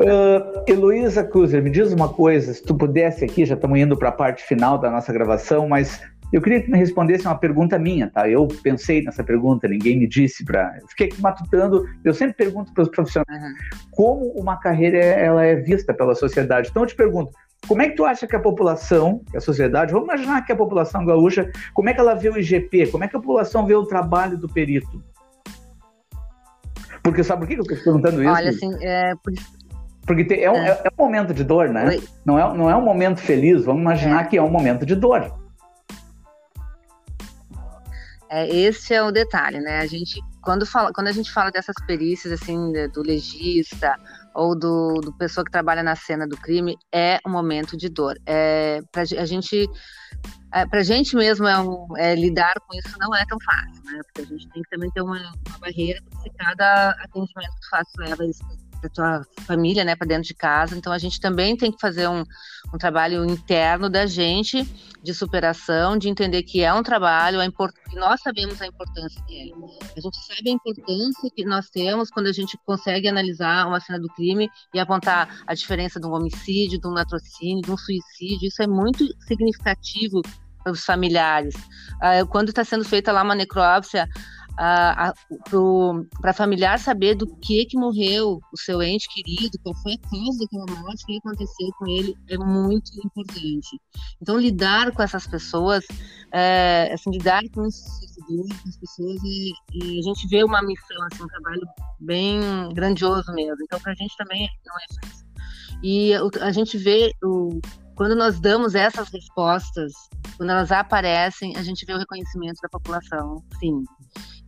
[0.00, 4.08] Uh, Heloísa Cruzer, me diz uma coisa, se tu pudesse aqui, já estamos indo para
[4.08, 6.00] a parte final da nossa gravação, mas
[6.32, 8.28] eu queria que me respondesse uma pergunta minha, tá?
[8.28, 10.78] Eu pensei nessa pergunta, ninguém me disse para.
[10.88, 11.84] Fiquei matutando.
[12.04, 13.54] Eu sempre pergunto para os profissionais uhum.
[13.90, 16.68] como uma carreira ela é vista pela sociedade.
[16.70, 17.32] Então eu te pergunto,
[17.66, 20.56] como é que tu acha que a população, que a sociedade, vamos imaginar que a
[20.56, 22.88] população gaúcha, como é que ela vê o IGP?
[22.88, 25.02] Como é que a população vê o trabalho do perito?
[27.02, 28.32] Porque sabe por que eu estou perguntando isso?
[28.32, 29.32] Olha, assim, é, por...
[30.06, 30.68] Porque é, um, é.
[30.70, 31.98] é, um momento de dor, né?
[32.24, 34.24] Não é, não é um momento feliz, vamos imaginar é.
[34.28, 35.39] que é um momento de dor.
[38.30, 39.80] É, esse é o detalhe, né?
[39.80, 43.96] A gente, quando, fala, quando a gente fala dessas perícias, assim, do legista
[44.34, 48.16] ou do, do pessoa que trabalha na cena do crime, é um momento de dor.
[48.24, 49.68] É, pra, a gente
[50.52, 53.82] é, para a gente mesmo é, um, é, lidar com isso não é tão fácil,
[53.84, 54.00] né?
[54.04, 57.70] Porque a gente tem que também ter uma, uma barreira, porque cada atendimento que tu
[57.70, 58.44] faz leva isso
[58.80, 60.76] para tua família, né, para dentro de casa.
[60.76, 62.24] Então a gente também tem que fazer um,
[62.74, 64.66] um trabalho interno da gente
[65.02, 67.74] de superação, de entender que é um trabalho, a import...
[67.94, 69.50] nós sabemos a importância é.
[69.96, 73.98] A gente sabe a importância que nós temos quando a gente consegue analisar uma cena
[73.98, 78.48] do crime e apontar a diferença de um homicídio, de um latrocínio, de um suicídio.
[78.48, 80.20] Isso é muito significativo
[80.62, 81.54] para os familiares.
[81.54, 84.06] Uh, quando está sendo feita lá uma necrópsia,
[84.56, 90.38] para familiar saber do que que morreu o seu ente querido, qual foi a causa
[90.38, 93.80] daquela morte, o que aconteceu com ele, é muito importante.
[94.20, 95.84] Então, lidar com essas pessoas,
[96.32, 97.80] é, assim, lidar com os
[98.28, 101.62] com as pessoas, e, e, a gente vê uma missão, assim, um trabalho
[101.98, 102.40] bem
[102.74, 103.62] grandioso mesmo.
[103.62, 105.26] Então, para a gente também não é fácil.
[105.82, 107.60] E a gente vê o,
[108.00, 109.92] quando nós damos essas respostas,
[110.36, 113.84] quando elas aparecem, a gente vê o reconhecimento da população, sim.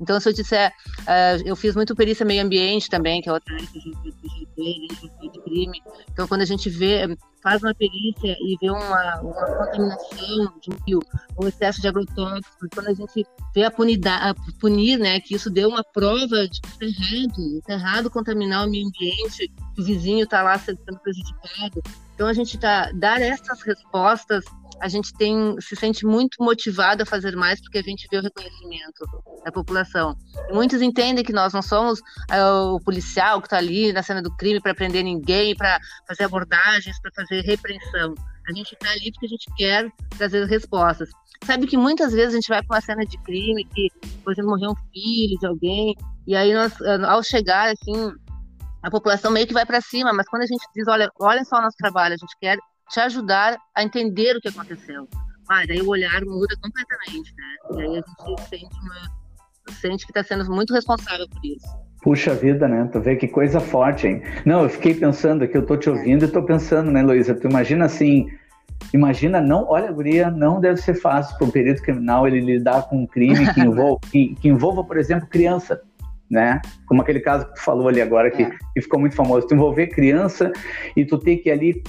[0.02, 3.54] Então, se eu disser, uh, eu fiz muito perícia meio ambiente também, que é outra
[3.54, 5.82] área que a gente, de crime.
[6.10, 11.00] Então, quando a gente vê, faz uma perícia e vê uma, uma contaminação de rio,
[11.36, 15.50] ou excesso de agrotóxicos, quando a gente vê a, punidade, a punir, né, que isso
[15.50, 20.24] deu uma prova de que está errado, está errado contaminar o meio ambiente, o vizinho
[20.24, 21.82] está lá sendo prejudicado.
[22.14, 24.44] Então, a gente tá, dar essas respostas
[24.82, 28.22] a gente tem se sente muito motivado a fazer mais porque a gente vê o
[28.22, 29.06] reconhecimento
[29.44, 30.16] da população.
[30.48, 34.20] E muitos entendem que nós não somos uh, o policial que está ali na cena
[34.20, 35.78] do crime para prender ninguém, para
[36.08, 38.14] fazer abordagens, para fazer repreensão.
[38.48, 41.08] A gente está ali porque a gente quer trazer respostas.
[41.44, 43.88] Sabe que muitas vezes a gente vai para uma cena de crime que,
[44.24, 45.94] por exemplo, morreu um filho de alguém,
[46.26, 46.72] e aí nós,
[47.06, 48.12] ao chegar, assim,
[48.82, 51.58] a população meio que vai para cima, mas quando a gente diz, olha, olha só
[51.58, 52.58] o nosso trabalho, a gente quer
[52.90, 55.08] te ajudar a entender o que aconteceu.
[55.48, 57.56] Ah, daí o olhar muda completamente, né?
[57.76, 61.91] E aí a gente sente, uma, sente que está sendo muito responsável por isso.
[62.02, 62.88] Puxa vida, né?
[62.92, 64.22] Tu vê que coisa forte, hein?
[64.44, 67.34] Não, eu fiquei pensando aqui, eu tô te ouvindo e tô pensando, né, Luísa?
[67.34, 68.26] Tu imagina assim,
[68.92, 73.02] imagina, não, olha, guria, não deve ser fácil para um perito criminal ele lidar com
[73.02, 75.80] um crime que envolva, que, que envolva, por exemplo, criança
[76.32, 76.62] né?
[76.86, 78.50] Como aquele caso que tu falou ali agora, que, é.
[78.72, 79.46] que ficou muito famoso.
[79.46, 80.50] Tu envolver criança
[80.96, 81.82] e tu ter que ali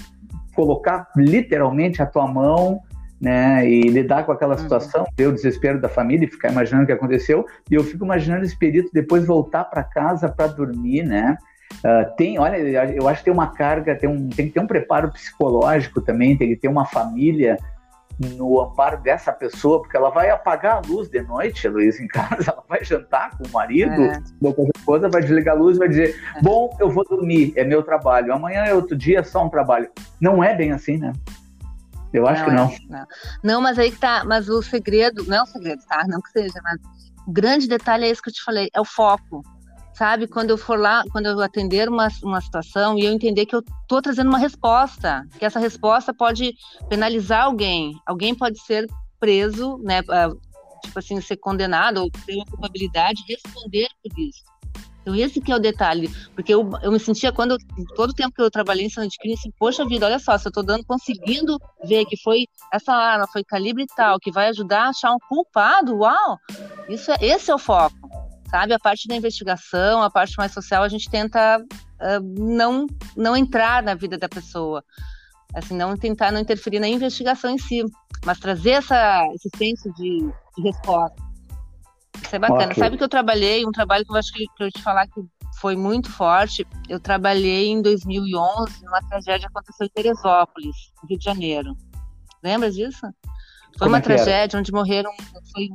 [0.53, 2.81] colocar literalmente a tua mão
[3.23, 4.59] né, e lidar com aquela uhum.
[4.59, 8.03] situação, ver o desespero da família e ficar imaginando o que aconteceu, e eu fico
[8.03, 11.37] imaginando esse perito depois voltar para casa para dormir, né,
[11.75, 14.67] uh, tem, olha, eu acho que tem uma carga, tem, um, tem que ter um
[14.67, 17.57] preparo psicológico também, tem que ter uma família
[18.19, 22.51] no amparo dessa pessoa, porque ela vai apagar a luz de noite, Luiz, em casa,
[22.51, 24.21] ela vai jantar com o marido, é.
[24.41, 26.41] ou com a esposa, vai desligar a luz e vai dizer, é.
[26.41, 29.89] bom, eu vou dormir, é meu trabalho, amanhã é outro dia, é só um trabalho.
[30.19, 31.13] Não é bem assim, né?
[32.13, 32.97] Eu acho não, que não.
[32.97, 33.07] É, não.
[33.43, 33.61] não.
[33.61, 36.05] mas aí que tá, mas o segredo, não é o segredo, tá?
[36.07, 36.79] Não que seja, mas
[37.27, 39.43] o grande detalhe é isso que eu te falei, é o foco
[39.93, 40.27] sabe?
[40.27, 43.59] Quando eu for lá, quando eu atender uma, uma situação e eu entender que eu
[43.81, 46.55] estou trazendo uma resposta, que essa resposta pode
[46.89, 48.87] penalizar alguém, alguém pode ser
[49.19, 50.01] preso, né?
[50.01, 54.43] Tipo assim, ser condenado ou ter uma culpabilidade, responder por isso.
[55.03, 57.57] Então esse que é o detalhe, porque eu, eu me sentia quando
[57.95, 60.37] todo o tempo que eu trabalhei em cena de crime, assim, poxa vida, olha só,
[60.37, 64.47] se eu estou dando, conseguindo ver que foi essa arma, foi calibre tal, que vai
[64.47, 66.39] ajudar a achar um culpado, uau,
[66.87, 68.71] isso é, esse é o foco sabe?
[68.71, 72.85] A parte da investigação, a parte mais social, a gente tenta uh, não,
[73.17, 74.83] não entrar na vida da pessoa,
[75.55, 77.83] assim, não tentar não interferir na investigação em si,
[78.23, 80.19] mas trazer essa, esse senso de,
[80.55, 81.32] de resposta.
[82.21, 82.65] Isso é bacana.
[82.65, 82.83] Okay.
[82.83, 85.21] Sabe que eu trabalhei, um trabalho que eu acho que, que eu te falar que
[85.59, 86.65] foi muito forte.
[86.89, 91.77] Eu trabalhei em 2011 numa tragédia que aconteceu em Teresópolis, no Rio de Janeiro.
[92.43, 92.99] Lembra disso?
[92.99, 95.11] Foi Como uma é tragédia onde morreram,
[95.51, 95.69] foi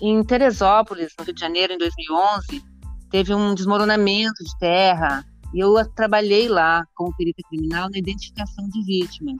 [0.00, 2.64] em Teresópolis, no Rio de Janeiro, em 2011,
[3.10, 8.82] teve um desmoronamento de terra e eu trabalhei lá como perita criminal na identificação de
[8.84, 9.36] vítimas.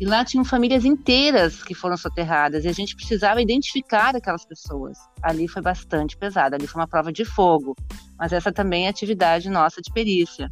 [0.00, 4.96] E lá tinham famílias inteiras que foram soterradas e a gente precisava identificar aquelas pessoas.
[5.22, 7.74] Ali foi bastante pesado, ali foi uma prova de fogo,
[8.16, 10.48] mas essa também é atividade nossa de perícia,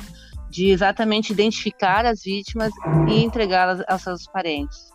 [0.50, 2.72] de exatamente identificar as vítimas
[3.09, 4.90] e entregá-las aos seus parentes.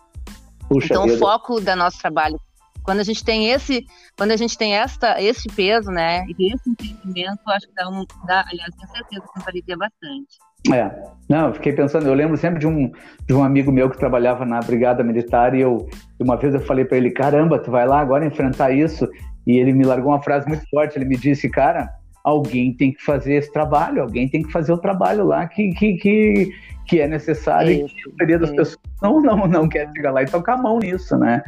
[0.68, 1.16] Puxa então, vida.
[1.16, 2.38] o foco do nosso trabalho
[2.82, 3.84] quando a gente tem esse,
[4.16, 8.04] quando a gente tem esta, esse peso, né, e esse entendimento, acho que dá um,
[8.26, 10.38] dá, aliás, tenho certeza que alivia bastante.
[10.72, 10.90] É,
[11.28, 12.90] não, eu fiquei pensando, eu lembro sempre de um,
[13.26, 15.88] de um amigo meu que trabalhava na brigada militar e eu,
[16.20, 19.08] uma vez eu falei para ele, caramba, tu vai lá agora enfrentar isso,
[19.46, 21.90] e ele me largou uma frase muito forte, ele me disse, cara,
[22.22, 25.94] alguém tem que fazer esse trabalho, alguém tem que fazer o trabalho lá que, que,
[25.94, 26.52] que,
[26.86, 30.12] que é necessário isso, e que a maioria das pessoas não, não, não quer chegar
[30.12, 31.42] lá e tocar a mão nisso, né?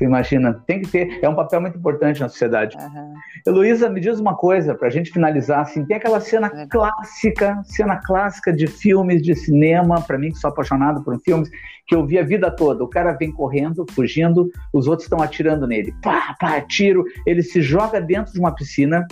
[0.00, 2.76] Imagina, tem que ter, é um papel muito importante na sociedade.
[2.76, 3.14] Uhum.
[3.46, 6.66] Heloísa, me diz uma coisa, para a gente finalizar, assim, tem aquela cena é.
[6.66, 11.50] clássica, cena clássica de filmes, de cinema, para mim que sou apaixonado por filmes,
[11.86, 12.84] que eu vi a vida toda.
[12.84, 15.92] O cara vem correndo, fugindo, os outros estão atirando nele.
[16.02, 19.06] Pá, pá, tiro, ele se joga dentro de uma piscina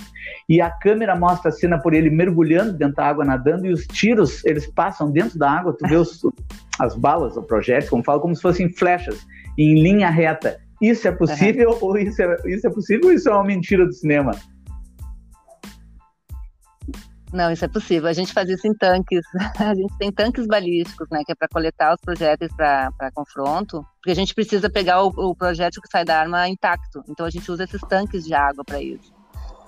[0.49, 3.87] e a câmera mostra a cena por ele mergulhando dentro da água, nadando, e os
[3.87, 6.21] tiros, eles passam dentro da água, tu vê os,
[6.79, 9.27] as balas, o projétil, como falo, como se fossem flechas,
[9.59, 11.79] em linha reta isso é possível uhum.
[11.81, 14.33] ou isso é, isso é possível ou isso é uma mentira do cinema?
[17.33, 18.09] Não, isso é possível.
[18.09, 19.21] A gente faz isso em tanques.
[19.59, 24.13] A gente tem tanques balísticos, né, que é para coletar os projéteis para confronto, porque
[24.13, 27.03] a gente precisa pegar o, o projétil que sai da arma intacto.
[27.09, 29.13] Então a gente usa esses tanques de água para isso.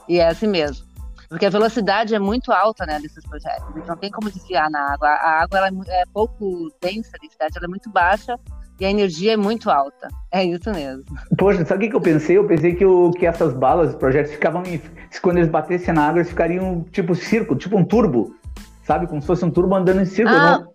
[0.09, 0.87] E é assim mesmo.
[1.29, 3.69] Porque a velocidade é muito alta, né, desses projéteis.
[3.71, 5.09] Então não tem como desviar na água.
[5.09, 8.39] A água ela é, é pouco densa, a densidade ela é muito baixa
[8.81, 10.09] e a energia é muito alta.
[10.31, 11.05] É isso mesmo.
[11.37, 12.39] Poxa, sabe o que eu pensei?
[12.39, 14.81] Eu pensei que, o, que essas balas, os projetos ficavam em,
[15.21, 18.37] quando eles batessem na água, eles ficariam tipo círculo, tipo um turbo,
[18.85, 19.07] sabe?
[19.07, 20.39] Como se fosse um turbo andando em círculo.
[20.39, 20.73] Ah, eu, não,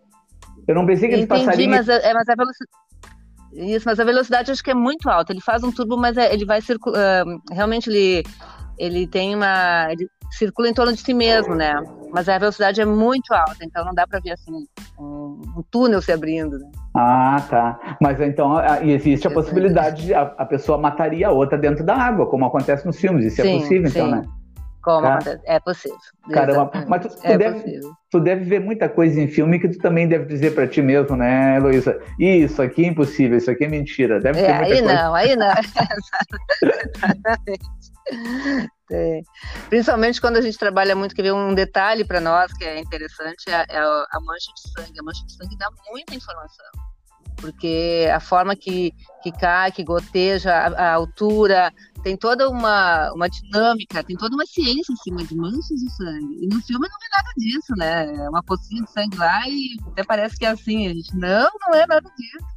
[0.67, 1.71] eu não pensei que eles entendi, passariam.
[1.71, 2.71] Mas, é, mas a velocidade.
[3.53, 5.31] Isso, mas a velocidade acho que é muito alta.
[5.31, 7.25] Ele faz um turbo, mas é, ele vai circular.
[7.25, 8.23] Uh, realmente ele,
[8.77, 9.87] ele tem uma.
[9.91, 11.75] Ele circula em torno de si mesmo, né?
[12.13, 14.67] Mas a velocidade é muito alta, então não dá para ver assim
[14.99, 16.59] um, um, túnel se abrindo.
[16.59, 16.69] Né?
[16.95, 17.97] Ah, tá.
[17.99, 22.27] Mas então existe a possibilidade de a, a, pessoa mataria a outra dentro da água,
[22.27, 23.25] como acontece nos filmes.
[23.25, 24.09] Isso é sim, é possível, então, sim.
[24.09, 24.27] então, né?
[24.83, 25.97] Como Cara, é possível.
[26.31, 27.79] Caramba, mas tu, tu, é deve,
[28.11, 31.15] tu, deve, ver muita coisa em filme que tu também deve dizer para ti mesmo,
[31.15, 31.99] né, Heloísa?
[32.19, 34.19] Isso aqui é impossível, isso aqui é mentira.
[34.19, 34.93] Deve é, aí coisa.
[34.93, 35.47] não, aí não.
[36.61, 37.73] Exatamente.
[38.91, 39.21] É.
[39.69, 43.49] Principalmente quando a gente trabalha muito, que vê um detalhe para nós que é interessante,
[43.49, 44.99] é, é a mancha de sangue.
[44.99, 46.93] A mancha de sangue dá muita informação
[47.43, 53.29] porque a forma que, que cai, que goteja, a, a, altura, tem toda uma, uma
[53.29, 56.37] dinâmica, tem toda uma ciência em cima de manchas de sangue.
[56.41, 58.15] E no filme não vê nada disso, né?
[58.15, 60.87] É uma pocinha de sangue lá e até parece que é assim.
[60.87, 62.47] A gente, não, não é nada disso.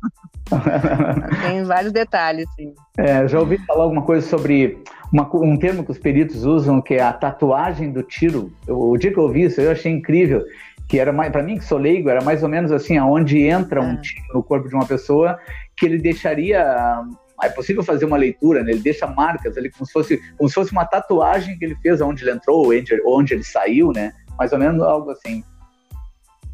[1.42, 2.72] tem vários detalhes, sim.
[2.98, 6.94] É, já ouvi falar alguma coisa sobre uma, um termo que os peritos usam, que
[6.94, 8.52] é a tatuagem do tiro.
[8.68, 10.44] o dia que eu ouvi isso, eu achei incrível
[10.88, 13.94] que era para mim que sou leigo era mais ou menos assim aonde entra um
[13.94, 14.00] é.
[14.00, 15.38] tiro no corpo de uma pessoa
[15.76, 17.04] que ele deixaria
[17.42, 18.72] é possível fazer uma leitura, né?
[18.72, 22.00] ele deixa marcas ali como se fosse como se fosse uma tatuagem que ele fez
[22.00, 24.12] onde ele entrou, onde, onde ele saiu, né?
[24.38, 25.44] Mais ou menos algo assim.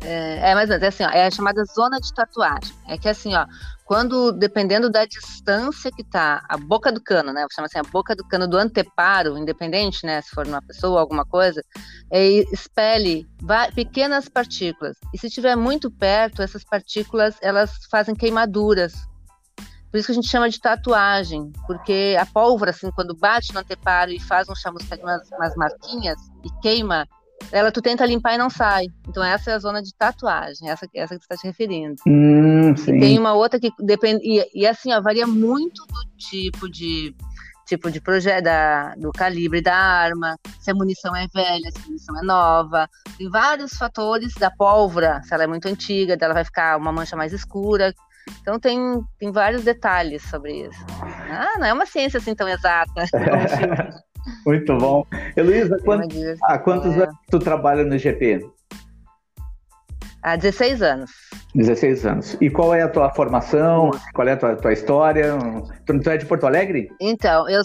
[0.04, 2.74] É, é mais ou menos, é assim, ó, é a chamada zona de tatuagem.
[2.88, 3.46] É que assim, ó,
[3.84, 8.16] quando, dependendo da distância que tá a boca do cano, né, chama assim, a boca
[8.16, 11.62] do cano do anteparo, independente, né, se for numa pessoa ou alguma coisa,
[12.10, 13.26] é, expele
[13.74, 14.96] pequenas partículas.
[15.12, 18.94] E se estiver muito perto, essas partículas, elas fazem queimaduras.
[19.90, 23.60] Por isso que a gente chama de tatuagem, porque a pólvora, assim, quando bate no
[23.60, 27.06] anteparo e faz um chamusca, umas, umas marquinhas e queima,
[27.50, 28.86] ela tu tenta limpar e não sai.
[29.08, 31.96] Então essa é a zona de tatuagem, essa, essa que você está se referindo.
[32.06, 32.96] Hum, sim.
[32.96, 37.14] E tem uma outra que depende e, e, assim ó, varia muito do tipo de
[37.66, 38.48] tipo de projeto
[38.98, 42.88] do calibre da arma, se a munição é velha, se a munição é nova.
[43.16, 47.16] Tem vários fatores da pólvora, se ela é muito antiga, dela vai ficar uma mancha
[47.16, 47.94] mais escura.
[48.40, 48.78] Então tem,
[49.18, 50.84] tem vários detalhes sobre isso.
[51.30, 53.04] Ah, não é uma ciência assim tão exata.
[54.46, 55.06] Muito bom.
[55.36, 57.04] Heloísa, quanto, há quantos é...
[57.04, 58.48] anos tu trabalha no GP?
[60.22, 61.10] Há 16 anos.
[61.54, 62.36] 16 anos.
[62.40, 63.90] E qual é a tua formação?
[64.14, 65.36] Qual é a tua, tua história?
[65.84, 66.88] Tu, tu é de Porto Alegre?
[67.00, 67.60] Então, eu,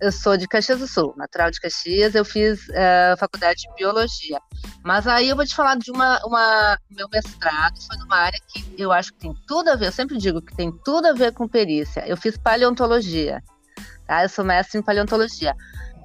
[0.00, 2.14] eu sou de Caxias do Sul, natural de Caxias.
[2.14, 4.38] Eu fiz uh, faculdade de biologia.
[4.84, 6.78] Mas aí eu vou te falar de uma, uma.
[6.90, 9.86] Meu mestrado foi numa área que eu acho que tem tudo a ver.
[9.86, 12.06] Eu sempre digo que tem tudo a ver com perícia.
[12.06, 13.42] Eu fiz paleontologia.
[14.10, 14.24] Tá?
[14.24, 15.54] Eu sou mestre em paleontologia.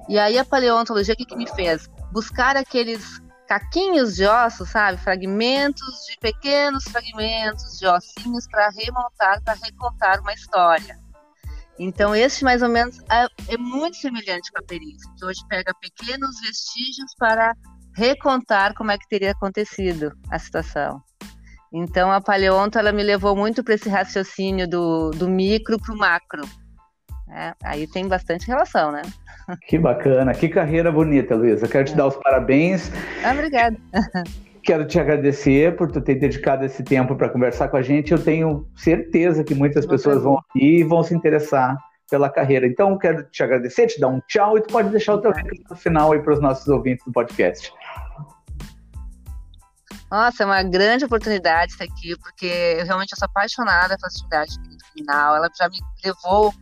[0.08, 1.88] E aí a paleontologia, o que, que me fez?
[2.12, 4.96] Buscar aqueles caquinhos de ossos, sabe?
[4.96, 10.96] Fragmentos de pequenos fragmentos de ossinhos para remontar, para recontar uma história.
[11.80, 15.74] Então, esse mais ou menos é, é, muito semelhante com a perícia, que hoje pega
[15.80, 17.56] pequenos vestígios para
[17.96, 21.02] recontar como é que teria acontecido a situação.
[21.72, 25.98] Então, a paleonto ela me levou muito para esse raciocínio do, do micro para o
[25.98, 26.42] macro.
[27.30, 29.02] É, aí tem bastante relação, né?
[29.68, 31.68] Que bacana, que carreira bonita, Luísa.
[31.68, 32.90] Quero te dar os parabéns.
[33.24, 33.76] Ah, obrigada.
[34.62, 38.10] Quero te agradecer por tu ter dedicado esse tempo para conversar com a gente.
[38.10, 41.76] Eu tenho certeza que muitas pessoas vão aqui e vão se interessar
[42.10, 42.66] pela carreira.
[42.66, 45.76] Então, quero te agradecer, te dar um tchau e tu pode deixar o teu recado
[45.76, 47.72] final aí para os nossos ouvintes do podcast.
[50.10, 52.46] Nossa, é uma grande oportunidade estar aqui, porque
[52.78, 54.56] eu realmente sou apaixonada pela atividade
[54.92, 55.36] criminal.
[55.36, 56.54] Ela já me levou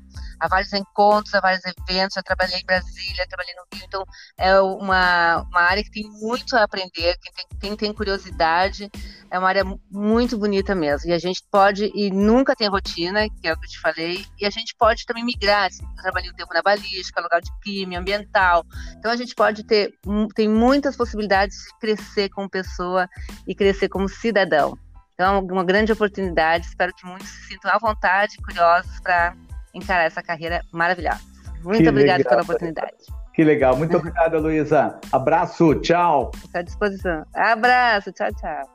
[0.44, 2.14] a vários encontros, a vários eventos.
[2.14, 4.04] Já trabalhei em Brasília, trabalhei no Rio, então
[4.36, 7.16] é uma, uma área que tem muito a aprender.
[7.18, 8.90] Quem tem, quem tem curiosidade,
[9.30, 11.08] é uma área muito bonita mesmo.
[11.08, 14.26] E a gente pode, e nunca tem rotina, que é o que eu te falei,
[14.38, 15.68] e a gente pode também migrar.
[15.68, 18.66] Assim, eu trabalhei um tempo na balística, lugar de crime, ambiental.
[18.98, 19.94] Então a gente pode ter,
[20.34, 23.08] tem muitas possibilidades de crescer como pessoa
[23.48, 24.76] e crescer como cidadão.
[25.14, 26.66] Então, é uma grande oportunidade.
[26.66, 29.34] Espero que muitos se sintam à vontade, curiosos para
[29.74, 31.20] encarar essa carreira maravilhosa.
[31.62, 32.92] Muito obrigada pela oportunidade.
[33.34, 33.76] Que legal.
[33.76, 34.98] Muito obrigada, Luísa.
[35.10, 36.30] Abraço, tchau.
[36.34, 37.24] Estou à disposição.
[37.34, 38.73] Abraço, tchau, tchau.